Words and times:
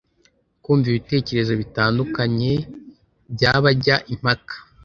kumva 0.63 0.85
ibitekerezo 0.91 1.53
bitandukanye 1.61 2.51
by’abajya 3.33 3.95
impaka 4.13 4.55